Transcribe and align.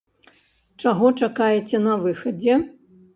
Чаго 0.83 1.11
чакаеце 1.27 1.77
на 1.83 1.93
выхадзе? 2.07 2.57